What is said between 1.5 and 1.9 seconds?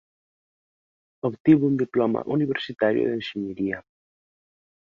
un